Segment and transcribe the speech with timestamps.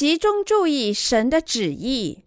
[0.00, 2.24] 集中注意神的旨意。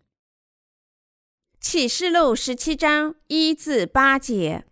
[1.59, 4.63] 启示录十七章一至八节，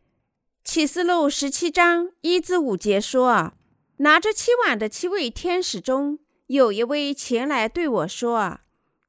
[0.64, 3.54] 启示录十七章一至五节说
[3.98, 8.60] ：“拿着七碗的七位天使中，有一位前来对我说：‘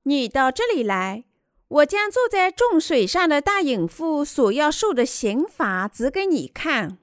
[0.05, 1.25] 你到这里来，
[1.69, 6.97] 我将坐在众水上的大隐妇所要受的刑罚指给你看。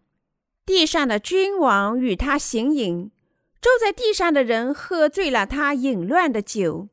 [0.66, 3.12] 地上的君王与他行淫。’”
[3.62, 6.88] 住在地上的人喝醉了他淫乱的酒，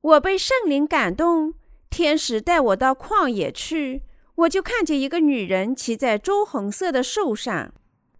[0.00, 1.54] 我被圣灵感动，
[1.88, 4.02] 天使带我到旷野去，
[4.34, 7.72] 我就看见一个女人骑在朱红色的兽上，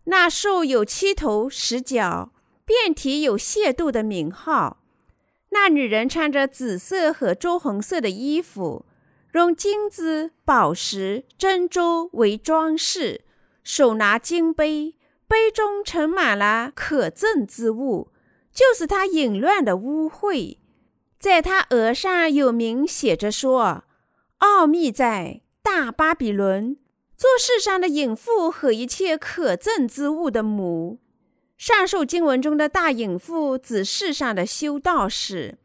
[0.04, 2.32] 那兽有七头十角，
[2.64, 4.84] 遍体有亵渎的名号。
[5.50, 8.84] 那女人穿着紫色和朱红色的衣服，
[9.32, 13.22] 用金子、宝石、珍珠为装饰，
[13.64, 14.94] 手拿金杯。
[15.28, 18.10] 杯中盛满了可憎之物，
[18.52, 20.56] 就是他淫乱的污秽。
[21.18, 23.84] 在他额上有名写着说
[24.38, 26.78] ：“奥秘在大巴比伦，
[27.16, 31.00] 做世上的淫妇和一切可憎之物的母。”
[31.58, 35.58] 上述经文中的大隐妇指世上的修道士。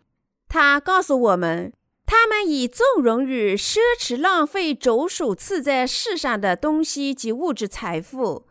[0.48, 1.72] 他告诉我们，
[2.06, 8.48] 他们以纵容与奢侈浪费着手赐在世上的东西及物质财富。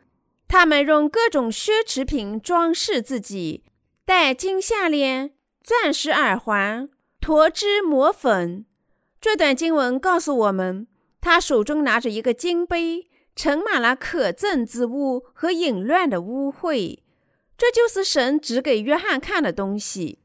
[0.52, 3.64] 他们用各种奢侈品装饰自己，
[4.04, 5.32] 戴金项链、
[5.64, 6.90] 钻石耳环、
[7.22, 8.66] 驼脂抹粉。
[9.18, 10.86] 这段经文告诉我们，
[11.22, 16.98] 他手中拿着一个金杯，盛满了可憎之物和淫乱的污秽。
[17.56, 20.18] 这就是神指给约翰看的东西。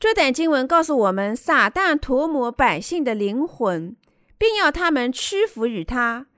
[0.00, 3.94] 这段经文告诉我们，撒旦涂抹百姓的灵魂，
[4.38, 6.28] 并要他们屈服于他。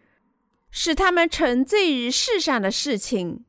[0.71, 3.45] 使他们沉醉于世上的事情，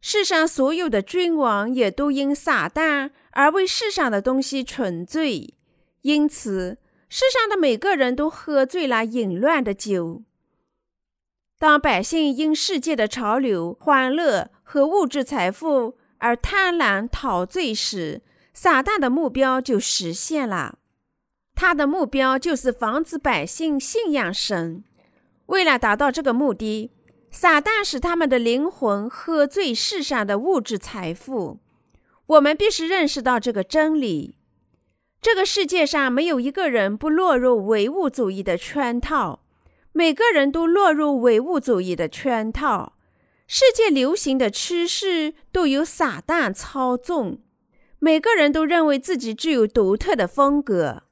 [0.00, 5.54] 世上所有的君王也都因撒旦而为世上的东西沉醉，
[6.02, 10.22] 因此世上的每个人都喝醉了淫乱的酒。
[11.58, 20.78] 当百姓因世界的潮流、欢乐和物质财富而贪婪陶醉时，撒旦的目标就实现了。
[21.54, 24.82] 他的目标就是防止百姓信仰神。
[25.46, 26.90] 为了达到这个目的，
[27.30, 31.60] 撒旦使他们的灵魂喝醉世上的物质财富。
[32.26, 34.38] 我们必须认识到这个真理：
[35.20, 39.40] 这个世界上没有一个人不落入唯物主义的圈套，
[39.92, 42.94] 每个人都落入唯物主义的圈套。
[43.46, 47.40] 世界流行的趋势都由撒旦操纵，
[47.98, 51.02] 每个人都认为自己具有独特的风格。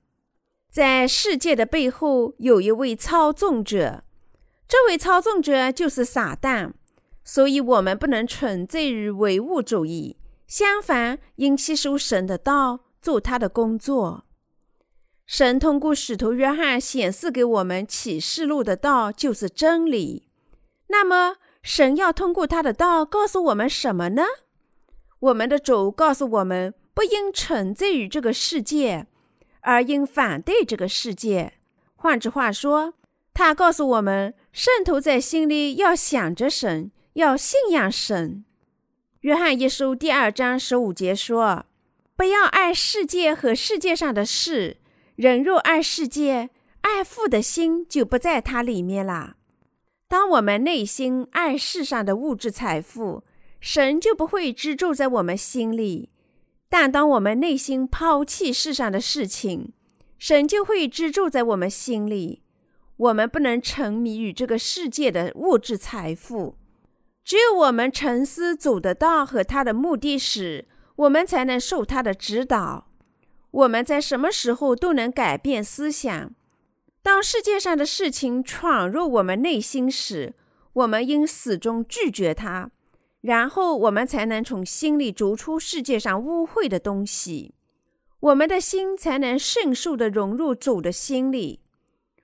[0.71, 4.05] 在世界的背后有一位操纵者。
[4.71, 6.75] 这位操纵者就是撒旦，
[7.25, 10.17] 所以我们不能沉醉于唯物主义，
[10.47, 14.27] 相反，应吸收神的道，做他的工作。
[15.27, 20.29] 神通过使徒约翰显示给我们启示录的道就是真理。
[20.87, 24.23] 那么，神要通过他的道告诉我们什么呢？
[25.19, 29.09] 我们的主告诉我们，不应沉醉于这个世界，
[29.63, 31.55] 而应反对这个世界。
[31.97, 32.95] 换句话说，
[33.35, 34.33] 他告诉我们。
[34.53, 38.44] 圣徒在心里要想着神，要信仰神。
[39.21, 41.66] 约翰一书第二章十五节说
[42.16, 44.78] ：“不要爱世界和世界上的事。
[45.15, 46.50] 人若爱世界，
[46.81, 49.37] 爱父的心就不在他里面了。
[50.09, 53.22] 当我们内心爱世上的物质财富，
[53.60, 56.09] 神就不会居住在我们心里；
[56.69, 59.72] 但当我们内心抛弃世上的事情，
[60.19, 62.43] 神就会居住在我们心里。”
[63.00, 66.56] 我们不能沉迷于这个世界的物质财富，
[67.25, 72.89] 只有我们沉思走得道和他的目的时，我们才能受他的指导。
[73.53, 76.30] 我们在什么时候都能改变思想。
[77.03, 80.34] 当世界上的事情闯入我们内心时，
[80.75, 82.71] 我们应始终拒绝它，
[83.22, 87.54] 然后我们才能从心里逐出世界上污秽的东西，
[88.21, 91.60] 我们的心才能迅速地融入主的心里。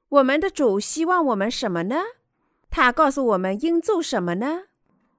[0.08, 1.96] 我们的主希望我们什么呢？
[2.70, 4.64] 他告诉我们应做什么呢？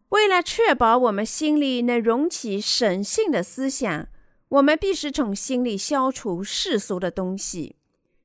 [0.09, 4.07] 为了确保我们心里能容起神性的思想，
[4.49, 7.75] 我们必须从心里消除世俗的东西。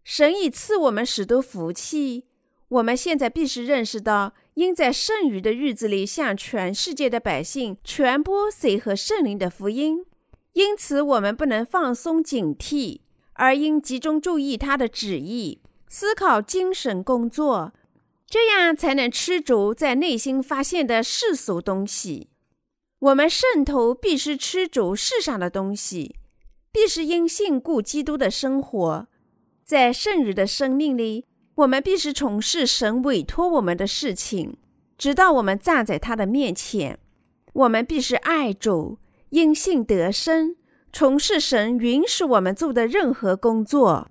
[0.04, 2.26] 神已赐我们许多福气，
[2.68, 10.04] 我们现在必须认识到，应在剩余的日子里向全世界的百姓传播水和圣灵的福音。
[10.52, 13.00] 因此，我们不能放松警惕，
[13.32, 15.61] 而应集中注意他的旨意。
[15.94, 17.74] 思考精神工作，
[18.26, 22.30] 这样才能吃足在内心发现的世俗东西。
[22.98, 26.16] 我们圣徒必须吃足世上的东西，
[26.72, 29.06] 必是因信故基督的生活。
[29.62, 34.56] 在圣日的生命里，我们必须从事神委托我们的事情，
[34.96, 36.98] 直到我们站在他的面前。
[37.52, 38.96] 我们必是爱主，
[39.28, 40.56] 因信得生，
[40.90, 44.08] 从事神允许我们做的任何工作。